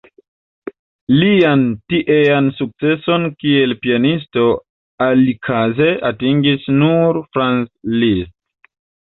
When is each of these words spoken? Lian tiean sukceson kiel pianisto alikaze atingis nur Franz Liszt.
Lian 1.17 1.65
tiean 1.93 2.47
sukceson 2.61 3.27
kiel 3.43 3.77
pianisto 3.83 4.47
alikaze 5.09 5.91
atingis 6.11 6.67
nur 6.81 7.21
Franz 7.37 7.97
Liszt. 8.03 8.35